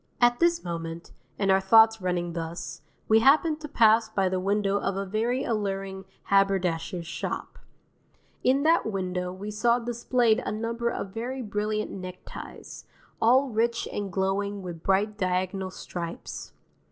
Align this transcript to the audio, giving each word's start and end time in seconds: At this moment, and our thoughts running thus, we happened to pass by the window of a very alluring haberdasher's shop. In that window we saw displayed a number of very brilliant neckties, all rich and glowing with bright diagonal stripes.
At 0.19 0.39
this 0.39 0.63
moment, 0.63 1.11
and 1.37 1.51
our 1.51 1.59
thoughts 1.61 2.01
running 2.01 2.33
thus, 2.33 2.81
we 3.07 3.19
happened 3.19 3.61
to 3.61 3.67
pass 3.67 4.09
by 4.09 4.29
the 4.29 4.39
window 4.39 4.79
of 4.79 4.97
a 4.97 5.05
very 5.05 5.43
alluring 5.43 6.05
haberdasher's 6.31 7.05
shop. 7.05 7.59
In 8.43 8.63
that 8.63 8.87
window 8.91 9.31
we 9.31 9.51
saw 9.51 9.77
displayed 9.77 10.41
a 10.43 10.51
number 10.51 10.89
of 10.89 11.13
very 11.13 11.43
brilliant 11.43 11.91
neckties, 11.91 12.85
all 13.21 13.49
rich 13.49 13.87
and 13.93 14.11
glowing 14.11 14.63
with 14.63 14.81
bright 14.81 15.19
diagonal 15.19 15.69
stripes. 15.69 16.53